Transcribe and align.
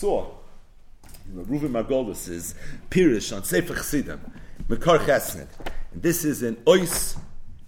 saw 0.00 0.26
Reuven 1.30 1.72
Margolis 1.72 2.26
is 2.30 2.54
Pirish 2.90 3.36
on 3.36 3.44
Sefer 3.44 3.74
Chassidim, 3.74 4.18
Mekor 4.66 4.98
Chesed. 5.00 5.46
And 5.92 6.02
this 6.02 6.24
is 6.24 6.42
an 6.42 6.56
Ois 6.64 7.18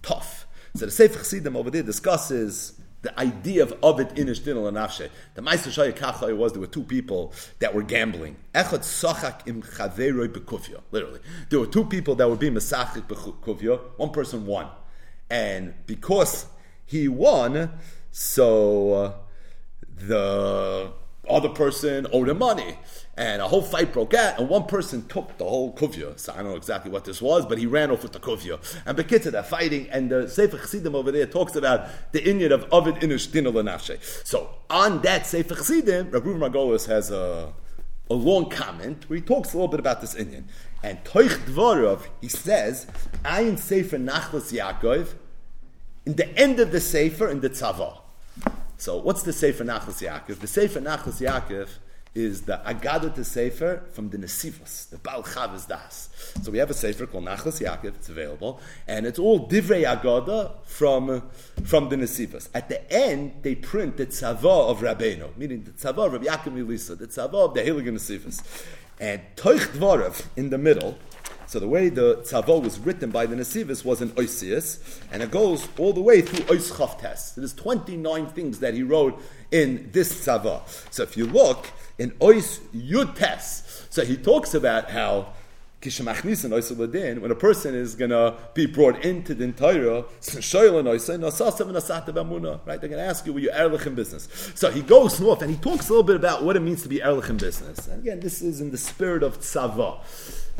Tof. 0.01 0.45
So 0.75 0.85
the 0.85 0.91
Sefer 0.91 1.19
Chassidim 1.19 1.55
over 1.55 1.69
there 1.69 1.83
discusses 1.83 2.81
the 3.03 3.17
idea 3.19 3.61
of 3.61 3.77
Ovid 3.83 4.09
Inish 4.15 4.43
Dinal 4.43 4.67
and 4.67 4.77
Nafshe. 4.77 5.11
The 5.35 5.43
Meister 5.43 5.69
Shaya 5.69 5.93
Kachai 5.93 6.35
was 6.35 6.53
there 6.53 6.61
were 6.61 6.65
two 6.65 6.81
people 6.81 7.33
that 7.59 7.75
were 7.75 7.83
gambling. 7.83 8.35
Echad 8.55 8.79
Sachak 8.79 9.47
im 9.47 9.61
Chaveroi 9.61 10.27
Bekufya. 10.27 10.81
Literally. 10.89 11.19
There 11.51 11.59
were 11.59 11.67
two 11.67 11.85
people 11.85 12.15
that 12.15 12.27
were 12.27 12.35
being 12.35 12.55
Masachik 12.55 13.03
Bekufya. 13.03 13.79
One 13.97 14.09
person 14.09 14.47
won. 14.47 14.69
And 15.29 15.75
because 15.85 16.47
he 16.83 17.07
won, 17.07 17.73
so 18.11 18.93
uh, 18.93 19.13
the 19.95 20.93
other 21.29 21.49
person 21.49 22.07
owed 22.11 22.29
him 22.29 22.39
money. 22.39 22.77
And 23.15 23.41
a 23.41 23.47
whole 23.47 23.61
fight 23.61 23.93
broke 23.93 24.15
out, 24.15 24.39
and 24.39 24.49
one 24.49 24.65
person 24.65 25.07
took 25.07 25.37
the 25.37 25.45
whole 25.45 25.73
kuvya. 25.75 26.19
So 26.19 26.33
I 26.33 26.37
don't 26.37 26.47
know 26.47 26.55
exactly 26.55 26.89
what 26.89 27.05
this 27.05 27.21
was, 27.21 27.45
but 27.45 27.59
he 27.59 27.67
ran 27.67 27.91
off 27.91 28.01
with 28.01 28.11
the 28.11 28.19
kuvya. 28.19 28.59
And 28.87 28.97
Bekitza, 28.97 29.31
they're 29.31 29.43
fighting, 29.43 29.87
and 29.91 30.09
the 30.09 30.27
Sefer 30.27 30.57
Chassidim 30.57 30.95
over 30.95 31.11
there 31.11 31.27
talks 31.27 31.55
about 31.55 31.87
the 32.11 32.27
Indian 32.27 32.51
of 32.51 32.65
Ovid 32.71 32.95
Inush 32.95 33.31
Dinah 33.31 33.99
So 34.23 34.49
on 34.69 35.01
that 35.03 35.27
Sefer 35.27 35.55
Chassidim, 35.55 36.09
Rabbi 36.09 36.27
Margolis 36.29 36.87
has 36.87 37.11
a, 37.11 37.53
a 38.09 38.13
long 38.15 38.49
comment 38.49 39.07
where 39.07 39.17
he 39.17 39.21
talks 39.21 39.53
a 39.53 39.57
little 39.57 39.67
bit 39.67 39.79
about 39.79 40.01
this 40.01 40.15
Indian. 40.15 40.49
And 40.81 41.03
Toich 41.03 41.37
Dvorov, 41.45 42.07
he 42.19 42.27
says, 42.27 42.87
"I 43.23 43.43
Ayin 43.43 43.59
Sefer 43.59 43.97
Nachlas 43.97 44.51
Yaakov, 44.51 45.13
in 46.05 46.15
the 46.15 46.35
end 46.37 46.59
of 46.59 46.71
the 46.71 46.81
Sefer, 46.81 47.29
in 47.29 47.41
the 47.41 47.49
Tzavah. 47.49 47.99
So 48.77 48.97
what's 48.97 49.23
the 49.23 49.33
Sefer 49.33 49.63
Nachlas 49.63 50.01
Yaakov? 50.01 50.39
The 50.39 50.47
Sefer 50.47 50.81
Nachlas 50.81 51.21
Yaakov 51.21 51.69
is 52.15 52.43
the 52.43 52.61
Agadah 52.65 53.25
Sefer 53.25 53.83
from 53.91 54.09
the 54.09 54.17
Nesivos, 54.17 54.89
the 54.89 54.97
Baal 54.97 55.23
Chavos 55.23 55.67
Das. 55.67 56.09
So 56.43 56.51
we 56.51 56.59
have 56.59 56.69
a 56.69 56.73
Sefer 56.73 57.07
called 57.07 57.25
Nachlas 57.25 57.59
Yaakov, 57.59 57.95
it's 57.95 58.09
available, 58.09 58.59
and 58.87 59.05
it's 59.05 59.17
all 59.17 59.47
Divrei 59.47 59.83
Agadah 59.83 60.51
from, 60.63 61.23
from 61.63 61.89
the 61.89 61.95
Nesivos. 61.95 62.49
At 62.53 62.69
the 62.69 62.91
end, 62.91 63.33
they 63.41 63.55
print 63.55 63.97
the 63.97 64.05
Tzavah 64.05 64.69
of 64.69 64.81
Rabbeinu, 64.81 65.35
meaning 65.37 65.63
the 65.63 65.71
Tzavah 65.71 66.05
of 66.07 66.13
Rabbi 66.13 66.25
Yaakov 66.25 66.59
Elisa, 66.59 66.95
the 66.95 67.07
Tzavah 67.07 67.49
of 67.49 67.53
the 67.53 67.61
Heilige 67.61 67.89
Nesivos. 67.89 68.43
And 68.99 69.21
Toich 69.35 69.65
Dvorev 69.69 70.23
in 70.35 70.51
the 70.51 70.57
middle, 70.59 70.97
so 71.53 71.59
the 71.59 71.67
way 71.67 71.89
the 71.89 72.15
tzavah 72.23 72.63
was 72.63 72.79
written 72.79 73.11
by 73.11 73.27
the 73.27 73.35
Nesivus 73.35 73.85
was 73.85 74.01
in 74.01 74.09
Oisius, 74.13 74.99
and 75.11 75.21
it 75.21 75.29
goes 75.29 75.67
all 75.77 75.93
the 75.93 76.01
way 76.01 76.19
through 76.19 76.43
Ois 76.45 76.71
Chavtes. 76.71 77.35
There's 77.35 77.53
29 77.53 78.25
things 78.29 78.57
that 78.57 78.73
he 78.73 78.81
wrote 78.81 79.21
in 79.51 79.87
this 79.91 80.25
tzavah. 80.25 80.63
So 80.91 81.03
if 81.03 81.15
you 81.15 81.27
look, 81.27 81.67
in 81.99 82.09
Ois 82.13 82.57
Yutes. 82.73 83.85
So 83.91 84.03
he 84.03 84.17
talks 84.17 84.55
about 84.55 84.89
how 84.89 85.33
when 85.83 87.31
a 87.31 87.35
person 87.35 87.75
is 87.75 87.95
going 87.95 88.11
to 88.11 88.37
be 88.53 88.65
brought 88.65 89.03
into 89.03 89.35
the 89.35 89.51
Torah, 89.51 90.05
right? 92.65 92.79
They're 92.79 92.89
going 92.89 92.91
to 92.91 93.05
ask 93.05 93.25
you, 93.25 93.33
were 93.33 93.39
you 93.39 93.51
Erlich 93.51 93.85
in 93.85 93.95
business? 93.95 94.29
So 94.55 94.71
he 94.71 94.81
goes 94.81 95.19
north 95.19 95.41
and 95.41 95.51
he 95.51 95.57
talks 95.57 95.89
a 95.89 95.91
little 95.91 96.03
bit 96.03 96.15
about 96.15 96.43
what 96.43 96.55
it 96.55 96.61
means 96.61 96.83
to 96.83 96.89
be 96.89 96.99
Erlich 96.99 97.29
in 97.29 97.37
business. 97.37 97.87
And 97.87 98.01
again, 98.01 98.19
this 98.21 98.41
is 98.41 98.61
in 98.61 98.71
the 98.71 98.77
spirit 98.77 99.23
of 99.23 99.39
tzava, 99.39 99.99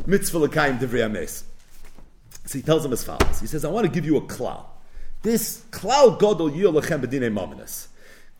mitzvah 0.06 0.38
l'kaim 0.38 0.78
devrei 0.78 1.42
So 2.44 2.58
he 2.58 2.62
tells 2.62 2.84
him 2.84 2.92
as 2.92 3.02
follows. 3.02 3.40
He 3.40 3.46
says, 3.46 3.64
I 3.64 3.68
want 3.68 3.86
to 3.86 3.92
give 3.92 4.04
you 4.04 4.16
a 4.18 4.22
klal. 4.22 4.66
This 5.22 5.62
klal 5.70 6.20
godol 6.20 6.54
yilachem 6.54 7.00
b'dinei 7.00 7.32
mominus. 7.32 7.88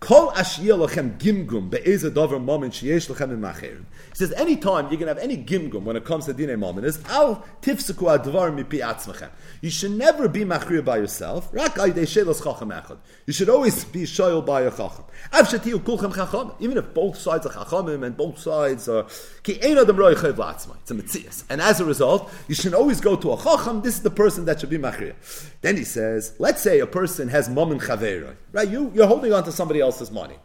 Kol 0.05 0.33
ashiyah 0.33 0.87
lachem 0.87 1.17
gimgum 1.17 1.71
be'eze 1.71 2.03
dover 2.13 2.39
moment 2.39 2.75
sheyesh 2.75 3.09
lachem 3.09 3.85
He 4.11 4.15
says, 4.15 4.35
anytime 4.35 4.93
you 4.93 4.99
can 4.99 5.09
have 5.09 5.17
any 5.17 5.39
gimgum 5.39 5.85
when 5.85 5.97
it 5.97 6.05
comes 6.05 6.27
to 6.27 6.35
dinei 6.35 6.59
moment 6.59 6.87
is 6.87 7.03
al 7.09 7.43
tifseku 7.63 8.15
advar 8.15 8.55
mipi 8.55 8.81
atzmachem. 8.81 9.31
You 9.63 9.71
should 9.71 9.93
never 9.93 10.29
be 10.29 10.45
machrir 10.45 10.85
by 10.85 10.99
yourself. 10.99 11.49
Rak 11.55 11.77
chacham 11.77 12.69
echad. 12.69 12.99
You 13.25 13.33
should 13.33 13.49
always 13.49 13.83
be 13.87 14.03
shoyel 14.03 14.45
by 14.45 14.61
a 14.61 14.71
chacham. 14.71 15.05
Av 15.33 15.49
shatiu 15.49 15.79
kulchem 15.79 16.15
chacham. 16.15 16.53
Even 16.61 16.77
if 16.77 16.93
both 16.93 17.17
sides 17.17 17.47
are 17.47 17.65
chachamim 17.65 18.05
and 18.05 18.15
both 18.15 18.39
sides 18.39 18.87
are 18.91 19.07
ki 19.43 19.59
ein 19.65 19.79
adam 19.79 19.97
roi 19.97 20.15
chayv 20.15 20.35
latzma. 20.35 20.77
It's 20.83 20.91
a 20.91 20.95
mitzias. 20.95 21.45
And 21.49 21.63
as 21.63 21.81
a 21.81 21.87
result, 21.87 22.31
you 22.47 22.55
should 22.55 22.75
always 22.75 23.01
go 23.01 23.17
to 23.17 23.33
a 23.33 23.43
chacham. 23.43 23.81
This 23.81 23.95
is 23.95 24.03
the 24.03 24.11
person 24.11 24.45
that 24.45 24.61
should 24.61 24.69
be 24.69 24.77
machrir. 24.77 25.15
Then 25.63 25.79
he 25.79 25.85
says, 25.85 26.35
let's 26.39 26.61
say 26.61 26.81
a 26.81 26.87
person 26.87 27.29
has 27.29 27.49
mom 27.49 27.73
and 27.73 27.81
chaveroi. 27.81 28.37
Right? 28.53 28.69
You, 28.69 28.93
you're 28.95 29.07
holding 29.07 29.33
on 29.33 29.45
to 29.45 29.53
somebody 29.53 29.81
else 29.81 29.94
else's 29.95 30.11
money. 30.11 30.37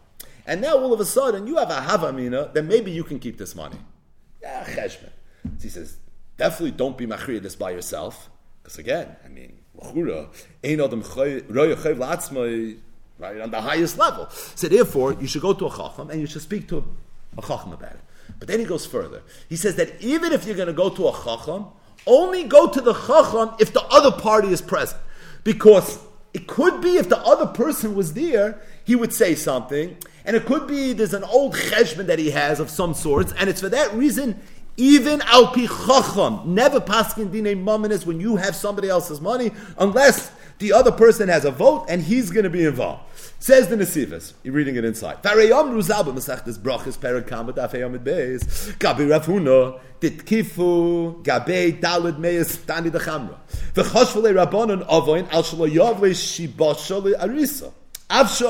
And 0.46 0.60
now 0.60 0.78
all 0.78 0.92
of 0.92 1.00
a 1.00 1.04
sudden 1.04 1.46
you 1.46 1.56
have 1.56 1.70
a 1.70 1.80
havamina, 1.80 2.52
then 2.54 2.68
maybe 2.68 2.90
you 2.90 3.04
can 3.04 3.18
keep 3.18 3.36
this 3.36 3.54
money. 3.54 3.78
Yeah. 4.40 4.64
So 4.64 5.08
he 5.62 5.68
says, 5.68 5.96
definitely 6.36 6.70
don't 6.72 6.96
be 6.96 7.06
machriya 7.06 7.42
this 7.42 7.56
by 7.56 7.70
yourself. 7.70 8.30
Because 8.62 8.78
again, 8.78 9.16
I 9.24 9.28
mean, 9.28 9.58
right 13.18 13.40
on 13.40 13.50
the 13.50 13.60
highest 13.60 13.98
level. 13.98 14.28
So 14.30 14.68
therefore, 14.68 15.14
you 15.14 15.26
should 15.26 15.42
go 15.42 15.52
to 15.52 15.66
a 15.66 15.70
chacham 15.70 16.10
and 16.10 16.20
you 16.20 16.26
should 16.26 16.42
speak 16.42 16.68
to 16.68 16.84
a 17.36 17.42
chacham 17.42 17.72
about 17.72 17.92
it. 17.92 18.00
But 18.38 18.48
then 18.48 18.60
he 18.60 18.64
goes 18.64 18.86
further. 18.86 19.22
He 19.48 19.56
says 19.56 19.74
that 19.76 20.00
even 20.00 20.32
if 20.32 20.46
you're 20.46 20.56
going 20.56 20.68
to 20.68 20.72
go 20.72 20.90
to 20.90 21.08
a 21.08 21.12
chacham, 21.24 21.66
only 22.06 22.44
go 22.44 22.68
to 22.68 22.80
the 22.80 22.94
chacham 22.94 23.54
if 23.58 23.72
the 23.72 23.82
other 23.82 24.12
party 24.12 24.48
is 24.48 24.62
present. 24.62 25.00
Because 25.42 25.98
it 26.32 26.46
could 26.46 26.80
be 26.80 26.96
if 26.96 27.08
the 27.08 27.18
other 27.18 27.46
person 27.46 27.94
was 27.94 28.12
there, 28.14 28.60
he 28.90 28.96
would 28.96 29.14
say 29.14 29.36
something, 29.36 29.96
and 30.24 30.34
it 30.34 30.44
could 30.46 30.66
be 30.66 30.92
there's 30.92 31.14
an 31.14 31.22
old 31.22 31.54
cheshbon 31.54 32.06
that 32.06 32.18
he 32.18 32.32
has 32.32 32.58
of 32.58 32.68
some 32.68 32.92
sorts, 32.92 33.32
and 33.38 33.48
it's 33.48 33.60
for 33.60 33.68
that 33.68 33.94
reason. 33.94 34.40
Even 34.76 35.22
al 35.22 35.46
pi 35.52 35.66
chacham, 35.66 36.40
never 36.56 36.80
paskin 36.80 37.30
dine 37.30 37.64
mominus 37.64 38.04
when 38.04 38.18
you 38.18 38.34
have 38.34 38.56
somebody 38.56 38.88
else's 38.88 39.20
money, 39.20 39.52
unless 39.78 40.32
the 40.58 40.72
other 40.72 40.90
person 40.90 41.28
has 41.28 41.44
a 41.44 41.52
vote 41.52 41.86
and 41.88 42.02
he's 42.02 42.32
going 42.32 42.42
to 42.42 42.50
be 42.50 42.64
involved. 42.64 43.02
Says 43.38 43.68
the 43.68 43.76
Nesivas, 43.76 44.32
you're 44.42 44.54
reading 44.54 44.74
it 44.74 44.84
inside. 44.84 45.22
Beis. 45.22 45.38
Gabi 48.78 49.08
Rav 49.08 49.26
dit 50.00 50.24
kifu 50.24 51.22
gabe 51.22 51.80
dalid 51.80 52.18
meis 52.18 52.56
tani 52.66 52.90
avoin 54.88 55.28
al 55.30 55.44
arisa. 57.20 57.72
Right, 58.10 58.40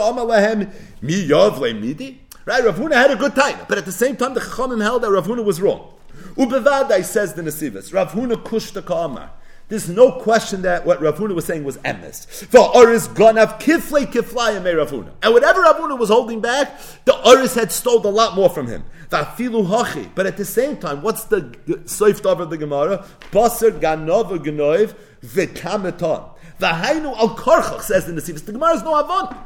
Rav 2.64 2.76
Huna 2.76 2.94
had 2.94 3.10
a 3.10 3.16
good 3.16 3.34
time, 3.34 3.58
but 3.68 3.78
at 3.78 3.84
the 3.84 3.92
same 3.92 4.16
time 4.16 4.34
the 4.34 4.40
Chachamim 4.40 4.82
held 4.82 5.02
that 5.02 5.10
Rav 5.10 5.26
Huna 5.26 5.44
was 5.44 5.60
wrong. 5.60 5.92
Ubevadai 6.34 7.04
says 7.04 7.34
the 7.34 7.42
Nesivas, 7.42 7.92
Rav 7.92 8.12
Huna 8.12 8.42
kushta 8.42 8.84
ka'amar. 8.84 9.30
There's 9.70 9.88
no 9.88 10.10
question 10.10 10.62
that 10.62 10.84
what 10.84 11.00
Ravuna 11.00 11.32
was 11.32 11.44
saying 11.44 11.62
was 11.62 11.78
emes. 11.78 12.26
For 12.26 12.76
Oris 12.76 13.06
ganav 13.06 13.60
kiflei 13.60 14.04
kiflayim 14.04 14.64
Ravuna. 14.64 15.12
And 15.22 15.32
whatever 15.32 15.62
Ravuna 15.62 15.96
was 15.96 16.08
holding 16.08 16.40
back, 16.40 16.76
the 17.04 17.16
Oris 17.24 17.54
had 17.54 17.70
stole 17.70 18.04
a 18.04 18.08
lot 18.08 18.34
more 18.34 18.50
from 18.50 18.66
him. 18.66 18.82
Vafilu 19.10 19.68
hachi. 19.68 20.10
But 20.16 20.26
at 20.26 20.36
the 20.36 20.44
same 20.44 20.76
time, 20.76 21.02
what's 21.02 21.22
the 21.22 21.42
soif 21.84 22.26
of 22.26 22.50
the 22.50 22.58
Gemara? 22.58 23.06
Baser 23.30 23.70
ganova 23.70 24.44
genoiv 24.44 24.96
v'kameton. 25.22 26.28
V'hainu 26.58 27.16
al 27.16 27.36
karchach 27.36 27.82
says 27.82 28.06
the 28.06 28.12
Sivas. 28.14 28.44
The 28.44 28.50
Gemara 28.50 28.74
is 28.74 28.82
no 28.82 28.98
avon. 28.98 29.36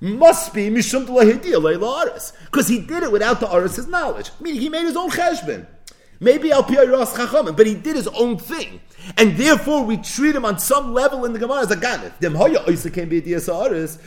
Must 0.00 0.52
be 0.52 0.68
mishum 0.68 1.06
because 2.44 2.68
he 2.68 2.78
did 2.80 3.02
it 3.02 3.12
without 3.12 3.40
the 3.40 3.52
Aris's 3.52 3.88
knowledge. 3.88 4.30
Meaning 4.40 4.60
he 4.60 4.68
made 4.68 4.84
his 4.84 4.96
own 4.96 5.10
cheshbon. 5.10 5.66
Maybe 6.20 6.52
al 6.52 6.62
ras 6.62 7.14
chachamim, 7.14 7.56
but 7.56 7.66
he 7.66 7.74
did 7.74 7.96
his 7.96 8.08
own 8.08 8.38
thing. 8.38 8.80
And 9.16 9.36
therefore, 9.36 9.84
we 9.84 9.98
treat 9.98 10.34
him 10.34 10.44
on 10.44 10.58
some 10.58 10.92
level 10.92 11.24
in 11.24 11.32
the 11.32 11.38
Gemara 11.38 11.60
as 11.60 11.70
a 11.70 11.76
ganif. 11.76 12.18
Dem 12.18 12.34
haya 12.34 12.58
oisa 12.60 12.92
came 12.92 13.08
be 13.08 13.18
a 13.18 13.22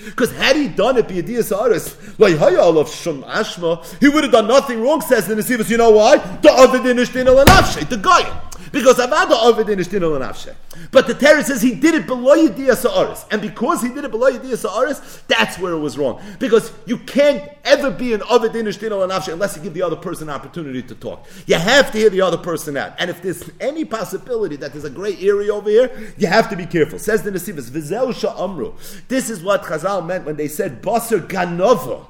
because 0.10 0.32
had 0.32 0.56
he 0.56 0.68
done 0.68 0.98
it 0.98 1.08
be 1.08 1.20
a 1.20 1.24
diasaris, 1.24 2.20
like 2.20 2.38
haya 2.38 2.58
alav 2.58 2.88
shum 2.88 3.24
ashma, 3.24 3.86
he 4.00 4.10
would 4.10 4.24
have 4.24 4.34
done 4.34 4.48
nothing 4.48 4.82
wrong. 4.82 5.02
Says 5.02 5.28
the 5.28 5.36
Nesivas, 5.36 5.70
you 5.70 5.78
know 5.78 5.92
why? 5.92 6.18
The 6.18 6.52
other 6.52 6.80
dinishtin 6.80 7.90
the 7.90 7.98
guy. 7.98 8.50
Because 8.72 8.98
Avada 8.98 9.32
Ovid 9.32 9.70
in 9.70 9.80
But 10.92 11.08
the 11.08 11.14
Torah 11.14 11.44
says 11.44 11.62
he 11.62 11.74
did 11.76 11.96
it 11.96 12.06
below 12.06 12.36
Yediyah 12.36 12.76
Sa'aris. 12.76 13.26
And 13.32 13.42
because 13.42 13.82
he 13.82 13.90
did 13.90 14.06
it 14.06 14.12
below 14.12 14.32
Yediyah 14.32 14.58
Sa'aris, 14.58 15.24
that's 15.28 15.58
where 15.58 15.74
it 15.74 15.80
was 15.80 15.98
wrong. 15.98 16.22
Because 16.40 16.72
you 16.86 16.98
can't 17.00 17.50
ever 17.64 17.90
be 17.90 18.14
an 18.14 18.22
Ovid 18.30 18.56
in 18.56 18.68
unless 18.68 19.58
you 19.58 19.64
give 19.64 19.74
the 19.74 19.82
other 19.82 19.96
person 19.96 20.30
an 20.30 20.36
opportunity 20.36 20.84
to 20.84 20.96
talk. 20.96 21.26
You 21.48 21.56
have 21.56 21.92
to 21.92 21.99
hear 22.00 22.10
the 22.10 22.22
other 22.22 22.38
person 22.38 22.76
out. 22.78 22.94
And 22.98 23.10
if 23.10 23.22
there's 23.22 23.50
any 23.60 23.86
possibility 23.86 24.56
that 24.58 24.72
there's 24.72 24.86
a 24.86 24.90
gray 24.90 25.18
area 25.20 25.54
over 25.54 25.70
here, 25.70 26.14
you 26.18 26.28
have 26.28 26.50
to 26.50 26.56
be 26.56 26.66
careful. 26.66 27.00
Says 27.00 27.24
the 27.24 27.32
Nesivas, 27.32 27.70
Vizel 27.70 28.14
Sha'amru. 28.14 28.74
This 29.08 29.30
is 29.30 29.44
what 29.44 29.64
Chazal 29.64 30.06
meant 30.06 30.26
when 30.26 30.36
they 30.36 30.48
said 30.48 30.82
Basar 30.82 31.28
Ganova. 31.28 32.08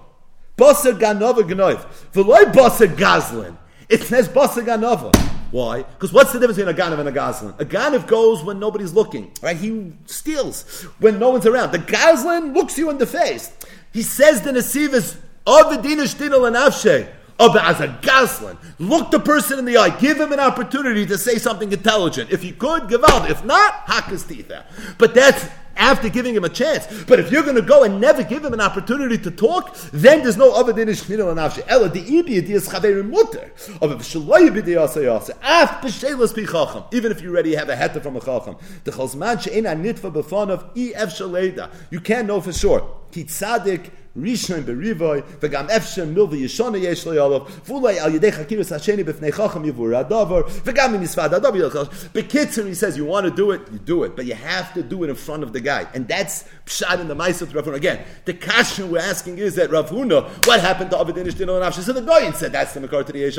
Basar 0.57 0.97
Ganova 0.97 1.41
Gnoiv. 1.41 1.85
V'loy 2.13 2.51
Basar 2.53 2.87
Gazlin. 2.95 3.57
It 3.89 4.03
says 4.03 4.29
Basar 4.29 4.65
Ganova. 4.65 5.13
Why? 5.51 5.81
Because 5.81 6.13
what's 6.13 6.31
the 6.31 6.39
difference 6.39 6.59
between 6.59 6.75
a 6.75 6.77
ganav 6.77 6.99
and 6.99 7.09
a 7.09 7.11
gazlan? 7.11 7.59
A 7.59 7.65
ganav 7.65 8.05
goes 8.05 8.43
when 8.43 8.59
nobody's 8.59 8.93
looking, 8.93 9.31
right? 9.41 9.57
He 9.57 9.93
steals 10.05 10.83
when 10.99 11.17
no 11.17 11.31
one's 11.31 11.47
around. 11.47 11.71
The 11.71 11.79
gazlan 11.79 12.53
looks 12.53 12.77
you 12.77 12.91
in 12.91 12.99
the 12.99 13.07
face. 13.07 13.51
He 13.91 14.03
says 14.03 14.43
the 14.43 14.51
nesivas 14.51 15.17
of 15.47 15.71
the 15.71 15.89
dinish 15.89 16.15
dinal 16.19 16.45
and 16.45 16.55
avshe. 16.55 17.11
As 17.39 17.79
a 17.79 17.97
goslin, 18.01 18.57
look 18.79 19.11
the 19.11 19.19
person 19.19 19.59
in 19.59 19.65
the 19.65 19.77
eye, 19.77 19.97
give 19.97 20.19
him 20.19 20.31
an 20.31 20.39
opportunity 20.39 21.05
to 21.05 21.17
say 21.17 21.37
something 21.37 21.71
intelligent. 21.71 22.31
If 22.31 22.41
he 22.41 22.51
could, 22.51 22.83
gewalt. 22.83 23.29
If 23.29 23.45
not, 23.45 23.83
out. 23.87 24.65
But 24.97 25.13
that's 25.13 25.47
after 25.79 26.09
giving 26.09 26.35
him 26.35 26.43
a 26.43 26.49
chance. 26.49 26.85
But 27.05 27.19
if 27.19 27.31
you're 27.31 27.43
going 27.43 27.55
to 27.55 27.61
go 27.61 27.83
and 27.83 27.99
never 27.99 28.23
give 28.23 28.43
him 28.43 28.53
an 28.53 28.61
opportunity 28.61 29.17
to 29.19 29.31
talk, 29.31 29.75
then 29.91 30.21
there's 30.21 30.37
no 30.37 30.53
other 30.53 30.73
din 30.73 30.89
ishmina 30.89 31.33
nafshi. 31.33 31.63
Ella 31.67 31.89
the 31.89 32.01
ibi 32.01 32.41
di 32.41 32.53
is 32.53 32.67
chaverim 32.67 33.09
mutter. 33.09 33.51
Of 33.81 33.91
if 33.93 33.99
shaloi 33.99 34.49
b'di 34.49 34.75
yasa. 34.75 35.31
Af 35.41 35.81
b'shelas 35.81 36.35
pi 36.35 36.95
Even 36.95 37.11
if 37.11 37.21
you 37.21 37.31
already 37.31 37.55
have 37.55 37.69
a 37.69 37.75
heta 37.75 38.03
from 38.03 38.17
a 38.17 38.19
chacham. 38.19 38.57
The 38.83 38.91
chalzman 38.91 39.41
she'en 39.41 39.63
nitva 39.63 40.69
e 40.75 40.93
ef 40.93 41.09
shaleda. 41.17 41.71
You 41.89 42.01
can't 42.01 42.27
know 42.27 42.41
for 42.41 42.51
sure. 42.51 42.97
Ki 43.11 43.23
tzadik 43.23 43.89
Rishon 44.17 44.63
berivoy, 44.63 45.21
v'gam 45.39 45.69
efshem 45.69 46.13
mil 46.13 46.27
v'yishona 46.27 46.81
yesh 46.81 47.05
lo 47.05 47.13
yolav, 47.13 47.47
v'ulay 47.65 47.97
al 47.97 48.11
yedei 48.11 48.31
chakiris 48.31 48.71
hasheni 48.71 49.03
b'fnei 49.03 49.33
chacham 49.33 49.63
yivur 49.63 50.03
adavar, 50.03 50.43
v'gam 50.43 50.95
im 50.95 51.01
yisvad 51.01 51.29
adavar 51.29 51.69
yilchach. 51.69 51.89
Bekitzer, 52.11 52.67
he 52.67 52.73
says, 52.73 52.97
you 52.97 53.05
want 53.05 53.25
to 53.25 53.31
do 53.31 53.51
it, 53.51 53.61
you 53.71 53.79
do 53.79 54.03
it, 54.03 54.15
but 54.15 54.25
you 54.25 54.33
have 54.33 54.73
to 54.73 54.81
do 54.81 55.03
it 55.03 55.09
in 55.09 55.15
front 55.15 55.43
of 55.43 55.53
the 55.53 55.61
guy. 55.61 55.87
And 55.93 56.07
that's 56.07 56.43
pshat 56.65 56.99
in 56.99 57.07
the 57.07 57.15
Maisot 57.15 57.53
Rav 57.53 57.65
Huna. 57.65 57.75
Again, 57.75 58.03
the 58.25 58.33
question 58.33 58.91
we're 58.91 58.99
asking 58.99 59.37
is 59.37 59.55
that 59.55 59.69
Rav 59.69 59.89
Huna, 59.89 60.27
what 60.47 60.59
happened 60.59 60.89
to 60.91 60.97
Avid 60.97 61.15
Inish 61.15 61.37
Dino 61.37 61.61
and 61.61 61.73
So 61.73 61.93
the 61.93 62.01
Goyin 62.01 62.33
said, 62.35 62.51
that's 62.51 62.73
the 62.73 62.79
Makar 62.79 63.03
to 63.03 63.13
the 63.13 63.19
Yesh 63.19 63.35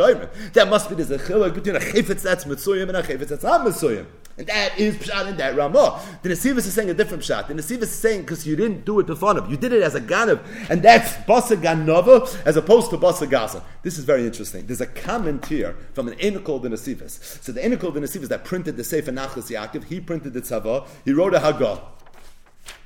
That 0.53 0.69
must 0.69 0.89
be 0.89 0.95
the 0.95 1.15
a 1.15 1.19
chiluk 1.19 1.55
between 1.55 1.77
a 1.77 1.81
chifetz 1.81 2.23
that's 2.23 2.45
Mitzuyim 2.45 2.89
and 2.89 2.97
a 2.97 3.03
chifetz 3.03 3.29
that's 3.29 3.43
not 3.43 3.67
Mitzuyim. 3.67 4.07
And 4.39 4.47
that 4.47 4.79
is 4.79 4.97
pshat 4.97 5.29
in 5.29 5.37
that 5.37 5.55
Ramah. 5.57 6.01
The 6.23 6.31
Nesivus 6.31 6.59
is 6.59 6.73
saying 6.73 6.89
a 6.89 6.95
different 6.95 7.23
pshat. 7.23 7.49
The 7.49 7.55
Nesivus 7.55 7.83
is 7.83 7.91
saying 7.91 8.23
because 8.23 8.47
you 8.47 8.57
didn't 8.57 8.85
do 8.87 9.01
it 9.01 9.07
before 9.07 9.37
him. 9.37 9.51
You 9.51 9.57
did 9.57 9.73
it 9.73 9.83
as 9.83 9.95
a 9.95 10.01
ganav. 10.01 10.41
And 10.69 10.83
that's 10.83 11.12
Basa 11.27 11.61
Ganova 11.61 12.45
as 12.45 12.57
opposed 12.57 12.91
to 12.91 12.99
Basa. 12.99 13.62
This 13.83 13.99
is 13.99 14.05
very 14.05 14.27
interesting. 14.27 14.67
There's 14.67 14.81
a 14.81 14.87
comment 14.87 15.47
here 15.47 15.77
from 15.95 16.09
an 16.09 16.15
Enikol 16.19 16.61
the 16.62 16.69
Nesivus. 16.69 17.43
So 17.43 17.53
the 17.53 17.61
Enikol 17.61 17.95
the 17.95 18.01
Nesivus 18.01 18.29
that 18.29 18.45
printed 18.45 18.77
the 18.77 18.85
Sefer 18.85 19.12
Nachlas 19.12 19.51
Yaakov, 19.51 19.85
he 19.85 20.01
printed 20.01 20.33
the 20.33 20.43
Tzava, 20.43 20.87
he 21.05 21.12
wrote 21.12 21.35
a 21.35 21.39
Haggah. 21.39 21.81